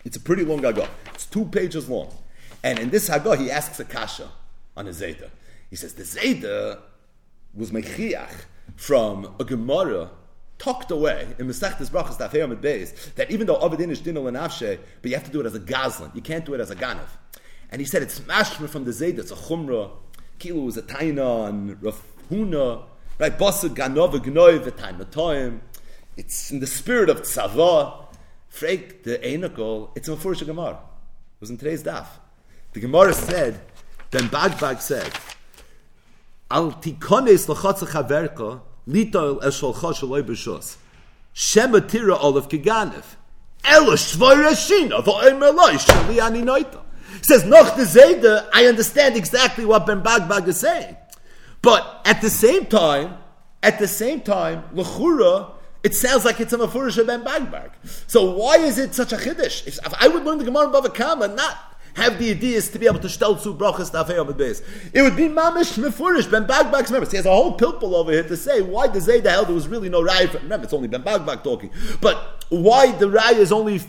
It's 0.04 0.16
a 0.16 0.20
pretty 0.20 0.44
long 0.44 0.60
Haggah. 0.60 0.88
It's 1.14 1.26
two 1.26 1.46
pages 1.46 1.88
long. 1.88 2.14
And 2.62 2.78
in 2.78 2.90
this 2.90 3.08
Haggah, 3.08 3.38
he 3.38 3.50
asks 3.50 3.80
a 3.80 3.84
Kasha 3.84 4.30
on 4.76 4.86
a 4.86 4.92
Zeta. 4.92 5.30
He 5.70 5.76
says, 5.76 5.94
the 5.94 6.04
Zeta 6.04 6.78
was 7.54 7.70
Mechiach 7.70 8.44
from 8.76 9.34
a 9.38 9.44
Gemara 9.44 10.10
tucked 10.58 10.90
away 10.90 11.28
in 11.38 11.46
Masechtas 11.46 11.90
Brachas 11.90 12.16
Dafayam 12.16 12.54
Beis 12.56 13.14
that 13.14 13.30
even 13.30 13.46
though 13.46 13.58
Avedin 13.58 13.90
is 13.90 14.00
Dinah 14.00 14.20
Lenafshe, 14.20 14.78
but 15.02 15.10
you 15.10 15.16
have 15.16 15.24
to 15.24 15.30
do 15.30 15.40
it 15.40 15.46
as 15.46 15.54
a 15.54 15.60
Gazlan. 15.60 16.14
You 16.14 16.22
can't 16.22 16.44
do 16.44 16.54
it 16.54 16.60
as 16.60 16.70
a 16.70 16.76
Ganav. 16.76 17.08
And 17.74 17.80
he 17.80 17.86
said 17.86 18.02
it's 18.02 18.20
mashma 18.20 18.68
from 18.68 18.84
the 18.84 18.92
Zayd, 18.92 19.18
it's 19.18 19.32
a 19.32 19.34
Chumrah. 19.34 19.90
Kilu 20.38 20.68
is 20.68 20.76
a 20.76 20.82
Taina 20.82 21.48
and 21.48 21.76
Rafhuna, 21.82 22.84
right? 23.18 23.36
Basa 23.36 23.68
Ganova 23.68 24.24
Gnoi 24.24 24.60
V'Taina 24.60 25.04
Toim. 25.06 25.58
It's 26.16 26.52
in 26.52 26.60
the 26.60 26.68
spirit 26.68 27.10
of 27.10 27.22
Tzava. 27.22 28.04
Freik 28.48 29.02
the 29.02 29.18
Einakol, 29.18 29.90
it's 29.96 30.06
a 30.06 30.12
Mefurish 30.12 30.46
Gemara. 30.46 30.74
It 30.74 31.40
was 31.40 31.50
in 31.50 31.58
today's 31.58 31.82
daf. 31.82 32.06
The 32.74 32.78
Gemara 32.78 33.12
said, 33.12 33.60
then 34.12 34.28
Bagbag 34.28 34.80
said, 34.80 35.10
Al 36.52 36.74
tikones 36.74 37.48
l'chotza 37.48 37.88
chaverka 37.88 38.60
litol 38.86 39.42
esholcha 39.42 39.92
shaloi 39.92 40.22
b'shos. 40.22 40.76
Shema 41.32 41.80
tira 41.80 42.16
olav 42.18 42.48
kiganev. 42.48 43.16
Ela 43.64 43.94
shvoy 43.94 44.44
rashina 44.44 45.02
v'oimer 45.02 45.52
loy 45.52 45.72
shali 45.72 46.22
ani. 46.22 46.83
Says 47.24 47.42
noch 47.46 47.74
the 47.74 47.84
Zayda, 47.84 48.50
I 48.52 48.66
understand 48.66 49.16
exactly 49.16 49.64
what 49.64 49.86
Ben 49.86 50.02
Bagbag 50.02 50.46
is 50.46 50.58
saying. 50.58 50.94
But 51.62 52.02
at 52.04 52.20
the 52.20 52.28
same 52.28 52.66
time, 52.66 53.16
at 53.62 53.78
the 53.78 53.88
same 53.88 54.20
time, 54.20 54.64
l'chura, 54.74 55.52
it 55.82 55.94
sounds 55.94 56.26
like 56.26 56.38
it's 56.38 56.52
a 56.52 56.58
mafurish 56.58 57.04
Ben 57.06 57.24
Bagbag. 57.24 57.70
So 58.08 58.32
why 58.32 58.56
is 58.56 58.76
it 58.76 58.94
such 58.94 59.14
a 59.14 59.16
chiddush? 59.16 59.66
If, 59.66 59.78
if 59.86 59.94
I 59.98 60.08
would 60.08 60.22
learn 60.22 60.36
the 60.36 60.44
Gemara 60.44 60.66
Bava 60.66 60.94
Kama, 60.94 61.28
not 61.28 61.56
have 61.94 62.18
the 62.18 62.30
ideas 62.30 62.68
to 62.72 62.78
be 62.78 62.86
able 62.86 62.98
to 62.98 63.08
stel 63.08 63.36
zu 63.36 63.54
brachas 63.54 63.90
tafei 63.90 64.20
on 64.20 64.26
the 64.26 64.34
base. 64.34 64.60
It 64.92 65.00
would 65.00 65.16
be 65.16 65.22
mamish 65.26 65.82
mefurish 65.82 66.30
Ben 66.30 66.46
Bagbag's 66.46 66.90
members. 66.90 67.10
He 67.10 67.16
has 67.16 67.24
a 67.24 67.30
whole 67.30 67.56
pilpul 67.56 67.94
over 67.94 68.12
here 68.12 68.24
to 68.24 68.36
say 68.36 68.60
why 68.60 68.88
the 68.88 68.98
Zayda 68.98 69.30
held 69.30 69.46
there 69.46 69.54
was 69.54 69.66
really 69.66 69.88
no 69.88 70.02
raya. 70.02 70.30
Remember, 70.42 70.64
it's 70.64 70.74
only 70.74 70.88
Ben 70.88 71.02
Bagbag 71.02 71.42
talking, 71.42 71.70
but 72.02 72.44
why 72.50 72.92
the 72.92 73.08
raya 73.08 73.38
is 73.38 73.50
only 73.50 73.80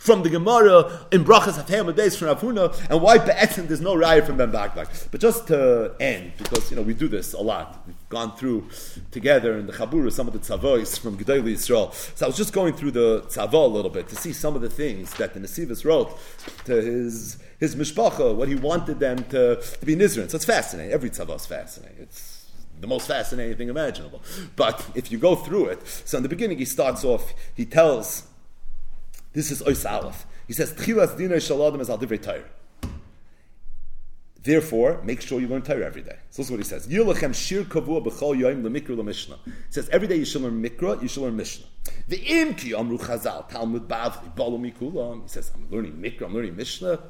from 0.00 0.22
the 0.22 0.30
Gemara 0.30 1.06
in 1.12 1.24
Brachas 1.24 1.62
Hatayim 1.62 1.94
days 1.94 2.16
from 2.16 2.28
Afuna, 2.28 2.74
and 2.88 3.02
why 3.02 3.18
Be'etzim 3.18 3.68
there's 3.68 3.82
no 3.82 3.94
raya 3.94 4.24
from 4.24 4.38
Ben 4.38 4.50
Bagbag. 4.50 5.10
But 5.10 5.20
just 5.20 5.46
to 5.48 5.94
end, 6.00 6.32
because 6.38 6.70
you 6.70 6.76
know 6.76 6.82
we 6.82 6.94
do 6.94 7.06
this 7.06 7.34
a 7.34 7.40
lot. 7.40 7.82
We've 7.86 8.08
gone 8.08 8.34
through 8.34 8.70
together 9.10 9.58
in 9.58 9.66
the 9.66 9.74
Chabura 9.74 10.10
some 10.10 10.26
of 10.26 10.32
the 10.32 10.38
tzavois 10.38 10.98
from 10.98 11.18
Gedali 11.18 11.52
Yisrael. 11.52 11.92
So 12.16 12.24
I 12.24 12.28
was 12.28 12.36
just 12.38 12.54
going 12.54 12.72
through 12.72 12.92
the 12.92 13.20
tzavo 13.28 13.52
a 13.52 13.66
little 13.66 13.90
bit 13.90 14.08
to 14.08 14.16
see 14.16 14.32
some 14.32 14.56
of 14.56 14.62
the 14.62 14.70
things 14.70 15.12
that 15.14 15.34
the 15.34 15.40
Nesivus 15.40 15.84
wrote 15.84 16.18
to 16.64 16.72
his 16.72 17.36
his 17.58 17.76
mishpacha, 17.76 18.34
what 18.34 18.48
he 18.48 18.54
wanted 18.54 19.00
them 19.00 19.22
to, 19.24 19.56
to 19.56 19.86
be 19.86 19.94
Nizrin. 19.94 20.30
So 20.30 20.36
it's 20.36 20.46
fascinating. 20.46 20.92
Every 20.92 21.10
tzavo 21.10 21.36
is 21.36 21.44
fascinating. 21.44 21.98
It's 22.00 22.46
the 22.80 22.86
most 22.86 23.06
fascinating 23.06 23.58
thing 23.58 23.68
imaginable. 23.68 24.22
But 24.56 24.82
if 24.94 25.12
you 25.12 25.18
go 25.18 25.36
through 25.36 25.66
it, 25.66 25.86
so 26.06 26.16
in 26.16 26.22
the 26.22 26.30
beginning 26.30 26.56
he 26.56 26.64
starts 26.64 27.04
off, 27.04 27.34
he 27.54 27.66
tells 27.66 28.29
this 29.32 29.50
is 29.50 29.62
Ois 29.62 29.88
Aleph. 29.90 30.26
He 30.46 30.52
says, 30.52 30.72
Tchilas 30.72 31.16
Dina 31.16 31.36
Shaladim 31.36 31.80
is 31.80 31.90
Al 31.90 31.98
Divrei. 31.98 32.42
Therefore, 34.42 35.02
make 35.04 35.20
sure 35.20 35.38
you 35.38 35.48
learn 35.48 35.60
Torah 35.60 35.84
every 35.84 36.00
day. 36.00 36.16
So 36.30 36.40
this 36.40 36.46
is 36.46 36.50
what 36.50 36.60
he 36.60 36.64
says. 36.64 36.88
Yilachem 36.88 37.34
shir 37.34 37.64
kavua 37.64 38.02
b'chol 38.02 38.38
yoim 38.38 38.62
lemikra 38.62 38.96
lemishna. 38.96 39.36
He 39.44 39.52
says 39.68 39.88
every 39.90 40.08
day 40.08 40.16
you 40.16 40.24
should 40.24 40.40
learn 40.40 40.62
mikra, 40.62 41.00
you 41.02 41.08
should 41.08 41.22
learn 41.22 41.36
mishnah. 41.36 41.66
The 42.08 42.16
imki 42.16 42.72
amru 42.78 42.96
chazal 42.96 43.46
talmud 43.50 43.86
bavli 43.86 44.34
balu 44.34 44.58
mikulam. 44.58 45.22
He 45.24 45.28
says 45.28 45.52
I'm 45.54 45.70
learning 45.70 45.92
mikra, 45.92 46.22
I'm 46.22 46.34
learning 46.34 46.56
mishnah. 46.56 47.00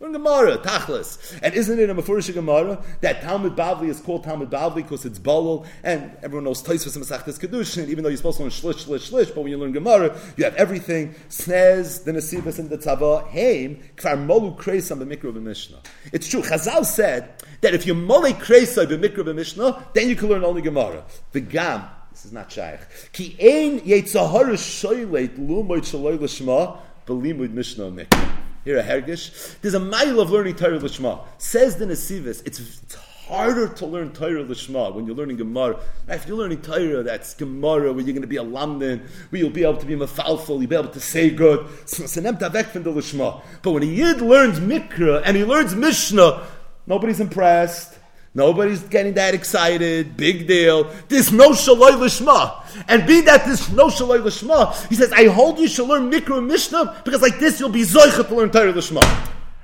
We're 0.00 0.06
in 0.06 0.12
Gemara, 0.12 0.58
Tachlis. 0.58 1.40
And 1.42 1.52
isn't 1.54 1.76
it 1.76 1.90
a 1.90 1.94
Mefurish 1.94 2.32
Gemara 2.32 2.80
that 3.00 3.20
Talmud 3.20 3.56
Bavli 3.56 3.88
is 3.88 4.00
called 4.00 4.22
Talmud 4.22 4.48
Bavli 4.48 4.76
because 4.76 5.04
it's 5.04 5.18
Balal, 5.18 5.66
and 5.82 6.16
everyone 6.22 6.44
knows 6.44 6.62
Taisvus 6.62 6.94
and 6.94 7.04
Masachtas 7.04 7.40
Kedushin, 7.40 7.88
even 7.88 8.04
though 8.04 8.08
you're 8.08 8.16
supposed 8.16 8.36
to 8.36 8.44
learn 8.44 8.52
Shlish, 8.52 8.86
Shlish, 8.86 9.10
Shlish, 9.10 9.34
but 9.34 9.42
when 9.42 9.50
you 9.50 9.58
learn 9.58 9.72
Gemara, 9.72 10.16
you 10.36 10.44
have 10.44 10.54
everything. 10.54 11.16
Snez, 11.28 12.04
the 12.04 12.12
Nesivas, 12.12 12.60
and 12.60 12.70
the 12.70 12.78
Tzava, 12.78 13.26
Haim, 13.30 13.82
Kvar 13.96 14.24
Molu 14.24 14.56
Kreisam 14.56 15.02
b'Mikra 15.02 15.32
b'Mishnah. 15.32 15.84
It's 16.12 16.28
true, 16.28 16.42
Chazal 16.42 16.84
said 16.84 17.34
that 17.62 17.74
if 17.74 17.84
you 17.84 17.96
Mole 17.96 18.30
Kreisam 18.34 18.86
b'Mikra 18.86 19.24
b'Mishnah, 19.24 19.94
then 19.94 20.08
you 20.08 20.14
can 20.14 20.28
learn 20.28 20.44
only 20.44 20.62
Gemara. 20.62 21.04
The 21.32 21.40
Gam, 21.40 21.82
this 22.12 22.24
is 22.24 22.30
not 22.30 22.52
Shaykh. 22.52 22.82
Ki 23.10 23.36
ein 23.40 23.80
Yetzahara 23.80 24.52
Shoyleit 24.52 25.36
Lumoit 25.44 25.80
Shaloy 25.80 26.18
Lishma, 26.18 26.78
Belimud 27.04 27.50
Mishnah 27.50 27.90
Mikra 27.90 28.47
here 28.64 28.78
a 28.78 28.82
Hergish. 28.82 29.60
There's 29.60 29.74
a 29.74 29.80
mile 29.80 30.20
of 30.20 30.30
learning 30.30 30.56
Torah 30.56 30.78
Lishma. 30.78 31.20
Says 31.38 31.76
the 31.76 31.86
Nesivis, 31.86 32.42
it's, 32.46 32.58
it's 32.60 32.94
harder 32.94 33.68
to 33.68 33.86
learn 33.86 34.12
Torah 34.12 34.44
Lishma 34.44 34.94
when 34.94 35.06
you're 35.06 35.14
learning 35.14 35.36
Gemara. 35.36 35.78
If 36.08 36.26
you're 36.26 36.36
learning 36.36 36.62
Torah, 36.62 37.02
that's 37.02 37.34
Gemara, 37.34 37.92
where 37.92 38.02
you're 38.02 38.14
going 38.14 38.22
to 38.22 38.26
be 38.26 38.38
a 38.38 38.44
Lamdan, 38.44 39.02
where 39.30 39.40
you'll 39.40 39.50
be 39.50 39.64
able 39.64 39.76
to 39.76 39.86
be 39.86 39.94
mafalful, 39.94 40.58
you'll 40.60 40.66
be 40.66 40.76
able 40.76 40.88
to 40.88 41.00
say 41.00 41.30
good. 41.30 41.66
But 43.62 43.70
when 43.70 43.82
a 43.82 43.86
Yid 43.86 44.20
learns 44.22 44.60
Mikra 44.60 45.22
and 45.24 45.36
he 45.36 45.44
learns 45.44 45.74
Mishnah, 45.74 46.46
nobody's 46.86 47.20
impressed. 47.20 47.97
Nobody's 48.38 48.84
getting 48.84 49.14
that 49.14 49.34
excited. 49.34 50.16
Big 50.16 50.46
deal. 50.46 50.84
This 51.08 51.32
no 51.32 51.50
shaloi 51.50 51.98
lishma. 51.98 52.64
And 52.86 53.04
being 53.04 53.24
that 53.24 53.44
this 53.44 53.68
no 53.72 53.88
shaloi 53.88 54.22
lishma, 54.22 54.88
he 54.88 54.94
says, 54.94 55.12
I 55.12 55.26
hold 55.26 55.58
you 55.58 55.66
shall 55.66 55.86
learn 55.86 56.08
mikra 56.08 56.40
mishnah 56.46 57.02
because 57.04 57.20
like 57.20 57.40
this 57.40 57.58
you'll 57.58 57.68
be 57.68 57.82
zoichet 57.82 58.28
to 58.28 58.34
learn 58.36 58.50
Torah 58.50 58.72
lishma. 58.72 59.02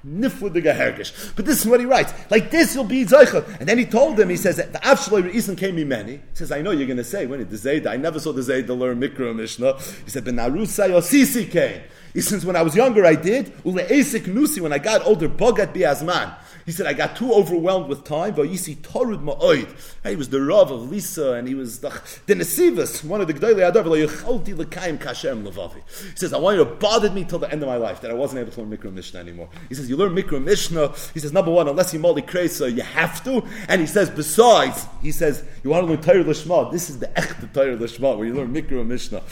But 0.07 1.47
this 1.47 1.61
is 1.61 1.67
what 1.67 1.81
he 1.81 1.87
writes. 1.87 2.13
Like 2.31 2.51
this, 2.51 2.75
you'll 2.75 2.85
be 2.85 3.07
Zaycha. 3.07 3.59
And 3.59 3.67
then 3.67 3.79
he 3.79 3.87
told 3.87 4.21
him, 4.21 4.29
he 4.29 4.37
says, 4.37 4.57
the 4.57 4.65
Avshaloi 4.65 5.31
Re'isen 5.31 5.57
came 5.57 5.77
me 5.77 5.85
many. 5.85 6.17
He 6.17 6.21
says, 6.35 6.53
I 6.53 6.61
know 6.61 6.73
you're 6.73 6.87
going 6.87 6.99
to 6.99 7.05
say, 7.05 7.25
when 7.25 7.41
it 7.41 7.49
the 7.49 7.57
Zayd, 7.57 7.87
I 7.87 7.97
never 7.97 8.21
saw 8.21 8.33
the 8.33 8.43
Zayd 8.43 8.67
to 8.67 8.75
learn 8.75 9.01
Mikra 9.01 9.35
Mishnah. 9.35 9.79
He 10.05 10.11
said, 10.11 10.27
Ben 10.27 10.37
Arusa 10.37 10.91
Yosisi 10.91 11.51
came. 11.51 11.81
He 12.13 12.21
says, 12.21 12.45
when 12.45 12.55
I 12.55 12.61
was 12.61 12.77
younger, 12.77 13.07
I 13.07 13.15
did. 13.15 13.55
Ule 13.65 13.83
Esik 13.83 14.25
Nusi, 14.27 14.61
when 14.61 14.75
I 14.75 14.79
got 14.79 15.07
older, 15.07 15.27
Bogat 15.27 15.73
Biazman. 15.73 16.35
He 16.67 16.73
said, 16.73 16.87
I 16.87 16.95
got 16.95 17.17
too 17.17 17.33
overwhelmed 17.33 17.89
with 17.89 18.05
time. 18.05 18.35
Vayisi 18.35 18.77
Torud 18.77 19.23
Ma'oid. 19.23 19.69
He 20.09 20.17
was 20.17 20.31
the 20.31 20.41
Rav 20.41 20.71
of 20.71 20.91
Lisa, 20.91 21.33
and 21.33 21.47
he 21.47 21.55
was 21.55 21.81
the, 21.81 21.91
Nesivus, 22.29 23.05
one 23.05 23.21
of 23.21 23.27
the 23.27 23.35
Gdolei 23.35 23.69
Adar, 23.69 23.85
Yecholti 23.85 24.57
L'kaim 24.57 24.99
Kashem 24.99 25.47
Levavi. 25.47 25.83
He 26.11 26.17
says, 26.17 26.33
I 26.33 26.39
want 26.39 26.57
you 26.57 26.65
to 26.65 26.71
bother 26.71 27.11
me 27.11 27.25
till 27.25 27.39
the 27.39 27.51
end 27.51 27.63
of 27.63 27.69
my 27.69 27.77
life, 27.77 28.01
that 28.01 28.11
I 28.11 28.15
wasn't 28.15 28.41
able 28.41 28.53
to 28.53 28.63
learn 28.63 28.77
Mikra 28.77 28.93
Mishnah 28.93 29.21
anymore. 29.21 29.51
He 29.69 29.75
says, 29.75 29.91
you 29.91 29.97
learn 29.97 30.15
Mikra 30.15 30.43
Mishnah. 30.43 30.95
He 31.13 31.21
says, 31.21 31.33
number 31.33 31.51
one, 31.51 31.69
unless 31.69 31.93
you 31.93 31.99
Mali 31.99 32.23
Kresa, 32.23 32.75
you 32.75 32.83
have 32.83 33.23
to. 33.25 33.45
And 33.69 33.81
he 33.81 33.87
says, 33.87 34.09
besides, 34.09 34.87
he 35.03 35.13
says, 35.13 35.45
you 35.63 35.71
want 35.71 35.87
to 35.87 35.93
learn 35.93 36.01
Torah 36.01 36.25
Lishma. 36.25 36.73
This 36.73 36.89
is 36.89 36.99
the 36.99 37.09
Echt 37.09 37.53
Torah 37.53 37.77
Lishma, 37.77 38.17
where 38.17 38.27
you 38.27 38.35
learn 38.35 38.55
Mikra 38.55 38.87
Mishnah. 38.87 39.23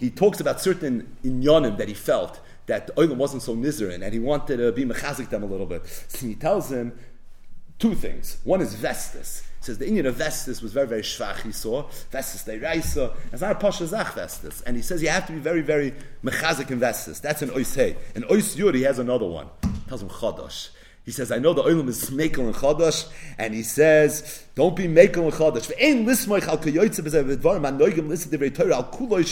He 0.00 0.10
talks 0.10 0.40
about 0.40 0.60
certain 0.60 1.16
inyanim 1.24 1.78
that 1.78 1.86
he 1.86 1.94
felt 1.94 2.40
that 2.66 2.86
the 2.86 2.92
oilam 2.94 3.16
wasn't 3.16 3.42
so 3.42 3.54
nizerin, 3.54 4.02
and 4.02 4.12
he 4.12 4.18
wanted 4.18 4.58
to 4.58 4.72
be 4.72 4.84
mechazik 4.84 5.30
them 5.30 5.42
a 5.42 5.46
little 5.46 5.66
bit. 5.66 5.86
So 6.08 6.26
he 6.26 6.34
tells 6.34 6.70
him, 6.70 6.98
two 7.78 7.94
things. 7.94 8.38
One 8.44 8.60
is 8.60 8.74
Vestus. 8.74 9.42
It 9.58 9.64
says 9.64 9.78
the 9.78 9.86
Indian 9.86 10.06
of 10.06 10.16
Vestus 10.16 10.62
was 10.62 10.72
very, 10.72 10.86
very 10.86 11.02
schwach, 11.02 11.42
he 11.42 11.52
saw. 11.52 11.84
Vestus 12.12 12.44
de 12.44 12.58
Reisa. 12.58 13.14
It's 13.32 13.42
not 13.42 13.52
a 13.52 13.54
Pasha 13.56 13.86
Zach 13.86 14.08
Vestus. 14.14 14.62
And 14.62 14.76
he 14.76 14.82
says 14.82 15.02
you 15.02 15.08
have 15.08 15.26
to 15.26 15.32
be 15.32 15.38
very, 15.38 15.62
very 15.62 15.94
mechazik 16.22 16.70
in 16.70 16.80
Vestus. 16.80 17.20
That's 17.20 17.42
an 17.42 17.50
Ois 17.50 17.74
Hey. 17.74 17.96
And 18.14 18.24
Ois 18.24 18.56
Yuri 18.56 18.82
has 18.82 18.98
another 18.98 19.26
one. 19.26 19.48
He 19.62 19.88
tells 19.88 20.02
him 20.02 20.08
Chodosh. 20.08 20.70
He 21.04 21.10
says, 21.10 21.30
I 21.30 21.38
know 21.38 21.52
the 21.52 21.62
oilam 21.62 21.88
is 21.88 22.08
mekel 22.10 22.46
and 22.46 22.54
chadash, 22.54 23.10
and 23.36 23.52
he 23.52 23.62
says, 23.62 24.42
don't 24.54 24.74
be 24.74 24.84
mekel 24.84 25.24
and 25.24 25.32
chadash. 25.34 25.70
Ve'en 25.70 26.06
lismoich 26.06 26.48
al 26.48 26.56
Torah 28.50 28.76
al 28.76 28.84
kuloi 28.84 29.22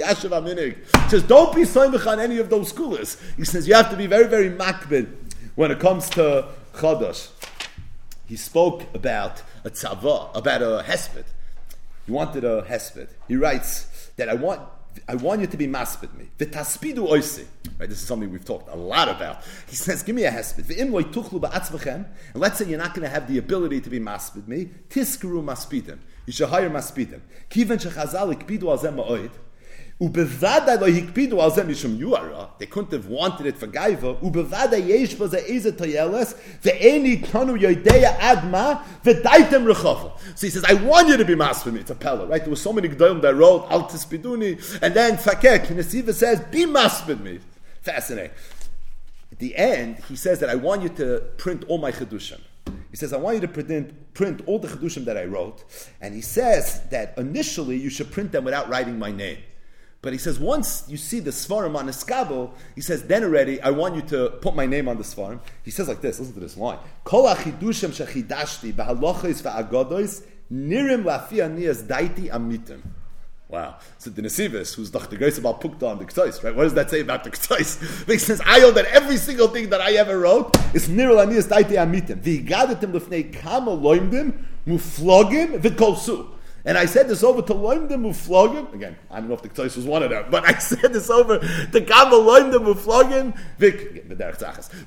yashav 0.00 0.30
aminig. 0.30 0.76
He 1.04 1.10
says, 1.10 1.22
don't 1.24 1.54
be 1.54 1.62
soimich 1.62 2.06
on 2.06 2.20
any 2.20 2.38
of 2.38 2.48
those 2.48 2.70
schools. 2.70 3.18
He 3.36 3.44
says, 3.44 3.68
you 3.68 3.74
have 3.74 3.90
to 3.90 3.96
be 3.96 4.06
very, 4.06 4.28
very 4.28 4.48
makbid 4.48 5.12
when 5.56 5.70
it 5.70 5.78
comes 5.78 6.08
to 6.10 6.46
chadash. 6.72 7.28
He 8.26 8.36
spoke 8.36 8.84
about 8.94 9.42
a 9.64 9.70
tzava, 9.70 10.34
about 10.34 10.62
a 10.62 10.82
hesped. 10.86 11.24
He 12.06 12.12
wanted 12.12 12.44
a 12.44 12.62
hesped. 12.62 13.08
He 13.28 13.36
writes 13.36 14.10
that 14.16 14.30
I 14.30 14.34
want 14.34 14.62
I 15.08 15.14
want 15.14 15.40
you 15.40 15.46
to 15.46 15.56
be 15.56 15.66
maspid 15.66 16.14
me. 16.14 16.30
V'taspidu 16.38 17.08
oisi. 17.08 17.46
Right, 17.78 17.88
this 17.88 18.00
is 18.00 18.06
something 18.06 18.30
we've 18.30 18.44
talked 18.44 18.68
a 18.68 18.76
lot 18.76 19.08
about. 19.08 19.42
He 19.68 19.76
says, 19.76 20.02
give 20.02 20.14
me 20.14 20.24
a 20.24 20.30
hesped. 20.30 20.62
V'im 20.64 20.92
loy 20.92 21.02
tuchlu 21.02 21.40
ba'atzvachem. 21.40 22.06
And 22.32 22.34
let's 22.34 22.58
say 22.58 22.66
you're 22.66 22.78
not 22.78 22.94
going 22.94 23.04
to 23.04 23.08
have 23.08 23.26
the 23.28 23.38
ability 23.38 23.80
to 23.80 23.90
be 23.90 24.00
maspid 24.00 24.46
me. 24.46 24.70
Tiskuru 24.88 25.42
maspidim. 25.42 25.98
You 26.26 26.32
should 26.32 26.48
hire 26.48 26.70
maspidim. 26.70 27.20
Kiven 27.50 27.78
shechazal 27.78 28.34
ikpidu 28.34 28.64
al 28.64 28.78
zem 28.78 28.96
ma'oid. 28.96 29.30
They 30.00 30.06
couldn't 30.06 30.30
have 32.92 33.06
wanted 33.06 33.46
it 33.46 33.58
for 33.58 33.66
gaiva. 33.66 34.18
Ubevada 34.22 34.88
yesh 34.88 35.12
ba 35.12 35.28
ze 35.28 35.36
eze 35.46 35.72
toyeles. 35.72 36.34
Ve'eni 36.62 37.22
tonu 37.22 37.60
yodeya. 37.60 38.16
So 40.34 40.46
he 40.46 40.50
says, 40.50 40.64
I 40.64 40.72
want 40.72 41.08
you 41.08 41.18
to 41.18 41.24
be 41.26 41.34
mas 41.34 41.62
for 41.62 41.70
me. 41.70 41.80
It's 41.80 41.90
a 41.90 41.94
pella, 41.94 42.26
right? 42.26 42.40
There 42.40 42.48
were 42.48 42.56
so 42.56 42.72
many 42.72 42.88
gdolim 42.88 43.20
that 43.20 43.36
wrote 43.36 43.70
al 43.70 43.90
tispiduni. 43.90 44.80
And 44.80 44.94
then 44.94 45.18
fakek, 45.18 45.66
Nesiva 45.66 46.14
says, 46.14 46.40
be 46.50 46.64
mas 46.64 47.02
for 47.02 47.16
me. 47.16 47.40
Fascinating. 47.82 48.30
At 49.32 49.38
the 49.38 49.54
end, 49.54 49.98
he 50.08 50.16
says 50.16 50.40
that 50.40 50.48
I 50.48 50.54
want 50.54 50.82
you 50.82 50.88
to 50.88 51.20
print 51.36 51.64
all 51.68 51.76
my 51.76 51.92
chedushim. 51.92 52.40
He 52.90 52.96
says, 52.96 53.12
I 53.12 53.18
want 53.18 53.34
you 53.34 53.42
to 53.42 53.48
print, 53.48 54.14
print 54.14 54.40
all 54.46 54.58
the 54.58 54.68
chedushim 54.68 55.04
that 55.04 55.18
I 55.18 55.24
wrote. 55.24 55.62
And 56.00 56.14
he 56.14 56.22
says 56.22 56.80
that 56.88 57.18
initially 57.18 57.76
you 57.76 57.90
should 57.90 58.10
print 58.10 58.32
them 58.32 58.44
without 58.44 58.70
writing 58.70 58.98
my 58.98 59.12
name. 59.12 59.36
But 60.02 60.14
he 60.14 60.18
says, 60.18 60.40
once 60.40 60.84
you 60.88 60.96
see 60.96 61.20
the 61.20 61.30
Svarim 61.30 61.76
on 61.76 61.84
the 61.86 61.92
skabel, 61.92 62.52
he 62.74 62.80
says, 62.80 63.02
then 63.04 63.22
already, 63.22 63.60
I 63.60 63.70
want 63.70 63.96
you 63.96 64.02
to 64.02 64.30
put 64.40 64.54
my 64.54 64.64
name 64.64 64.88
on 64.88 64.96
the 64.96 65.04
Svarim. 65.04 65.40
He 65.62 65.70
says 65.70 65.88
like 65.88 66.00
this, 66.00 66.18
listen 66.18 66.34
to 66.34 66.40
this 66.40 66.56
line. 66.56 66.78
Niyas 70.50 71.82
daiti. 71.86 72.80
Wow. 73.50 73.76
So 73.98 74.10
the 74.10 74.22
Nesivis, 74.22 74.74
who's 74.76 74.90
the 74.92 75.16
grace 75.16 75.36
about 75.36 75.60
Pukta 75.60 75.82
on 75.82 75.98
the 75.98 76.04
Ktois, 76.04 76.42
right? 76.44 76.54
What 76.54 76.62
does 76.62 76.74
that 76.74 76.88
say 76.88 77.00
about 77.00 77.24
the 77.24 77.30
Ktois? 77.30 78.06
Makes 78.06 78.22
sense. 78.26 78.40
I 78.46 78.60
know 78.60 78.70
that 78.70 78.86
every 78.86 79.16
single 79.16 79.48
thing 79.48 79.70
that 79.70 79.80
I 79.80 79.94
ever 79.94 80.20
wrote 80.20 80.56
is 80.72 80.88
Nirul 80.88 81.26
Aniyas 81.26 81.48
Daiti 81.48 81.72
Amitim. 81.72 82.22
V'igadatim 82.22 82.92
lefnei 82.92 83.32
kama 83.32 83.72
loimdim 83.72 84.44
muflogim 84.66 85.60
v'kolsu. 85.60 86.30
And 86.64 86.76
I 86.76 86.84
said 86.84 87.08
this 87.08 87.22
over 87.24 87.40
to 87.42 87.54
Loimdim 87.54 87.88
Muflogim. 87.88 88.72
Again, 88.74 88.96
I 89.10 89.20
don't 89.20 89.28
know 89.28 89.34
if 89.34 89.42
the 89.42 89.48
Ktois 89.48 89.76
was 89.76 89.86
one 89.86 90.02
of 90.02 90.10
them, 90.10 90.26
but 90.30 90.44
I 90.44 90.58
said 90.58 90.92
this 90.92 91.08
over 91.08 91.38
to 91.38 91.80
Gama 91.80 92.16
Loimdim 92.16 92.74
Muflogim. 92.74 93.34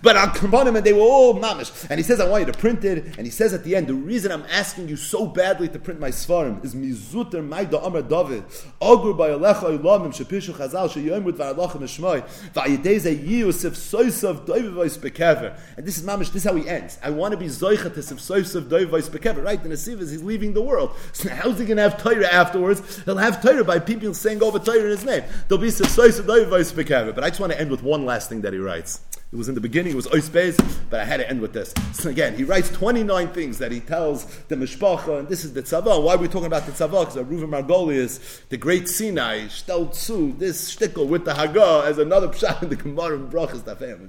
But 0.02 0.18
I'll 0.18 0.30
combine 0.30 0.66
them 0.66 0.76
and 0.76 0.86
they 0.86 0.94
were 0.94 1.02
all 1.02 1.40
mamish. 1.40 1.88
And 1.90 2.00
he 2.00 2.04
says, 2.04 2.20
I 2.20 2.28
want 2.28 2.46
you 2.46 2.52
to 2.52 2.58
print 2.58 2.84
it. 2.86 3.18
And 3.18 3.26
he 3.26 3.32
says 3.32 3.54
at 3.54 3.64
the 3.64 3.76
end, 3.76 3.88
the 3.88 3.94
reason 3.96 4.32
I'm 4.32 4.46
asking 4.52 4.88
you 4.88 4.96
so 4.96 5.26
badly 5.26 5.68
to 5.70 5.80
print 5.80 6.00
my 6.00 6.10
Svarim 6.10 6.64
is 6.64 6.76
Mizuter 6.76 7.46
Maida 7.46 7.80
Amar 7.80 8.04
David. 8.04 8.44
Ogur 8.82 9.18
by 9.18 9.30
Alecha 9.30 9.78
Ilamim 9.78 10.14
Shapishu 10.14 10.54
Chazal 10.54 10.90
Shayom 10.90 11.24
with 11.24 11.40
Varalachim 11.40 11.82
Eshmai. 11.82 12.28
Vayideze 12.54 13.26
Yusuf 13.28 13.74
Soisav 13.74 14.46
Doivois 14.46 14.98
Bekever. 15.00 15.60
And 15.76 15.86
this 15.86 15.98
is 15.98 16.04
mamish, 16.04 16.32
this 16.32 16.38
is 16.38 16.44
how 16.44 16.56
he 16.56 16.68
ends. 16.70 17.00
I 17.02 17.10
want 17.10 17.32
to 17.32 17.38
be 17.38 17.48
Zoicha 17.48 17.94
to 17.94 18.00
Soisav 18.00 18.64
Doivois 18.64 19.10
Bekever. 19.10 19.44
Right? 19.44 19.62
The 19.62 19.70
Nesiv 19.70 20.00
is 20.00 20.12
he's 20.12 20.24
leaving 20.24 20.54
the 20.54 20.62
world. 20.62 20.92
So 21.14 21.30
how's 21.30 21.62
he 21.64 21.68
going 21.74 21.78
to 21.78 21.84
have 21.84 22.02
Torah 22.02 22.28
afterwards? 22.28 23.04
He'll 23.04 23.18
have 23.18 23.42
Torah 23.42 23.64
by 23.64 23.80
people 23.80 24.14
saying 24.14 24.44
over 24.44 24.60
Torah 24.60 24.80
in 24.80 24.90
his 24.90 25.06
name. 25.06 25.24
There'll 25.48 25.62
be 25.62 25.72
But 25.72 27.24
I 27.24 27.30
just 27.30 27.40
want 27.40 27.52
to 27.52 27.60
end 27.60 27.72
with 27.72 27.84
one 27.84 28.06
last 28.06 28.30
thing 28.30 28.42
that 28.42 28.54
he 28.54 28.60
writes. 28.60 29.02
It 29.34 29.38
was 29.38 29.50
in 29.50 29.56
the 29.56 29.62
beginning, 29.62 29.94
it 29.94 29.96
was 29.96 30.06
Oisbez, 30.10 30.64
but 30.92 31.00
I 31.00 31.06
had 31.06 31.18
to 31.18 31.28
end 31.28 31.42
with 31.42 31.54
this. 31.54 31.74
So 31.94 32.10
again, 32.10 32.36
he 32.36 32.44
writes 32.44 32.70
29 32.70 33.30
things 33.30 33.58
that 33.58 33.72
he 33.72 33.80
tells 33.80 34.26
the 34.48 34.56
Mishpacha, 34.56 35.18
and 35.18 35.28
this 35.28 35.44
is 35.44 35.54
the 35.54 35.64
Tzavah. 35.64 36.04
Why 36.04 36.14
are 36.14 36.18
we 36.18 36.28
talking 36.28 36.46
about 36.46 36.68
the 36.68 36.72
Tzavah? 36.72 37.08
Because 37.08 37.16
Reuven 37.16 37.50
Margolius, 37.50 38.48
the 38.50 38.58
great 38.58 38.88
Sinai, 38.88 39.46
Shtel 39.46 39.92
Tzu, 39.92 40.34
this 40.38 40.76
shtickle 40.76 41.08
with 41.08 41.26
the 41.26 41.34
Haggah 41.34 41.84
as 41.84 41.98
another 41.98 42.28
pshat 42.28 42.62
in 42.62 42.70
the 42.70 42.76
Gemara 42.76 43.16
and 43.16 43.32
Brachas, 43.32 43.64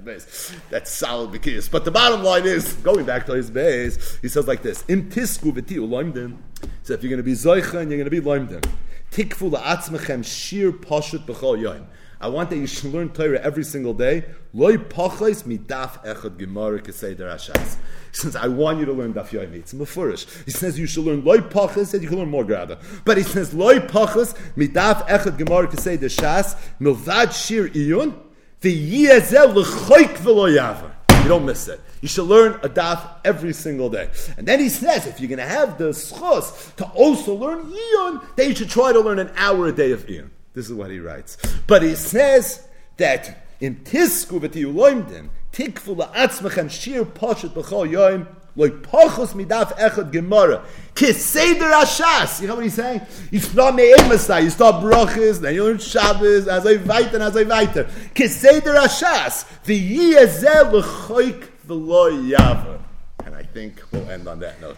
base. 0.05 0.55
That's 0.69 0.91
solid 0.91 1.31
Bekiyas. 1.31 1.71
But 1.71 1.85
the 1.85 1.91
bottom 1.91 2.21
line 2.21 2.45
is, 2.45 2.73
going 2.73 3.05
back 3.05 3.25
to 3.25 3.33
his 3.33 3.49
base, 3.49 4.19
he 4.21 4.27
says 4.27 4.47
like 4.47 4.61
this, 4.61 4.83
Im 4.87 5.09
tisku 5.09 5.51
v'tiu 5.51 5.89
loimdim. 5.89 6.37
So 6.83 6.93
if 6.93 7.03
you're 7.03 7.09
going 7.09 7.17
to 7.17 7.23
be 7.23 7.33
Zoicha 7.33 7.81
and 7.81 7.91
you're 7.91 8.03
going 8.03 8.05
to 8.05 8.09
be 8.09 8.21
loimdim, 8.21 8.63
tikfu 9.11 9.51
la'atzmechem 9.51 10.23
shir 10.25 10.71
pashut 10.71 11.25
b'chol 11.25 11.59
yoim. 11.59 11.85
I 12.21 12.29
want 12.29 12.49
that 12.49 12.57
you 12.57 12.65
should 12.65 12.93
learn 12.93 13.09
Torah 13.09 13.39
every 13.41 13.63
single 13.63 13.93
day. 13.93 14.25
Loi 14.53 14.77
pachos 14.77 15.43
midaf 15.43 16.03
echad 16.05 16.37
gemara 16.37 16.79
keseder 16.79 17.17
derashas. 17.17 17.75
He 18.11 18.17
says, 18.17 18.35
I 18.35 18.47
want 18.47 18.79
you 18.79 18.85
to 18.85 18.93
learn 18.93 19.13
daf 19.13 19.29
yomi. 19.29 19.55
It's 19.55 19.73
mafurish. 19.73 20.45
He 20.45 20.51
says 20.51 20.79
you 20.79 20.87
should 20.87 21.05
learn 21.05 21.23
loi 21.25 21.39
pachos, 21.39 21.93
and 21.93 22.01
you 22.01 22.09
can 22.09 22.17
learn 22.17 22.29
more 22.29 22.45
grada. 22.45 22.79
But 23.03 23.17
he 23.17 23.23
says 23.23 23.53
loi 23.53 23.79
pachos 23.79 24.33
midaf 24.55 25.07
echad 25.07 25.37
gemara 25.37 25.67
keseder 25.67 26.09
shas 26.09 26.57
milvad 26.79 27.33
shir 27.33 27.69
iyun 27.69 28.15
v'yiyazel 28.61 29.53
l'choik 29.53 30.15
v'lo 30.17 30.49
yavar. 30.55 30.94
You 31.25 31.29
don't 31.29 31.45
miss 31.47 31.67
it. 31.67 31.81
You 32.01 32.07
should 32.07 32.27
learn 32.27 32.53
a 32.61 32.69
daf 32.69 33.01
every 33.25 33.51
single 33.51 33.89
day. 33.89 34.11
And 34.37 34.47
then 34.47 34.59
he 34.59 34.69
says, 34.69 35.07
if 35.07 35.19
you're 35.19 35.27
going 35.27 35.39
to 35.39 35.43
have 35.43 35.79
the 35.79 35.85
schos 35.85 36.75
to 36.75 36.85
also 36.89 37.33
learn 37.33 37.63
iyun, 37.65 38.23
then 38.35 38.49
you 38.49 38.55
should 38.55 38.69
try 38.69 38.93
to 38.93 38.99
learn 38.99 39.17
an 39.17 39.31
hour 39.35 39.65
a 39.65 39.71
day 39.71 39.91
of 39.91 40.05
iyun. 40.05 40.29
This 40.53 40.67
is 40.67 40.73
what 40.75 40.91
he 40.91 40.99
writes. 40.99 41.37
But 41.65 41.81
he 41.81 41.95
says 41.95 42.67
that 42.97 43.43
in 43.59 43.77
Tisku 43.77 44.39
v'tiyu 44.39 44.71
loimdim, 44.71 45.29
tikfu 45.51 45.97
la'atzmechem 45.97 46.69
shir 46.69 47.05
poshet 47.05 47.53
b'chol 47.53 47.89
yoim, 47.89 48.27
loy 48.55 48.69
pochos 48.69 49.33
midaf 49.33 49.77
echad 49.77 50.11
gemara, 50.11 50.63
kiseder 50.93 51.71
ashas. 51.73 52.41
You 52.41 52.47
know 52.47 52.55
what 52.55 52.63
he's 52.63 52.73
saying? 52.73 53.01
You 53.31 53.39
start 53.39 53.75
me'emasai, 53.75 54.43
you 54.43 54.49
start 54.49 54.83
brachas, 54.83 55.39
then 55.39 55.55
you 55.55 55.63
learn 55.63 55.77
Shabbos, 55.77 56.47
as 56.47 56.65
I 56.65 56.77
weiter, 56.77 57.21
as 57.21 57.35
I 57.35 57.43
weiter. 57.43 57.83
Kiseder 58.13 58.75
ashas, 58.75 59.45
v'yiyazeh 59.65 60.71
l'choik 60.71 61.47
v'loy 61.67 62.31
yaver. 62.35 62.79
And 63.25 63.35
I 63.35 63.43
think 63.43 63.81
we'll 63.91 64.09
end 64.09 64.27
on 64.27 64.39
that 64.39 64.61
note. 64.61 64.77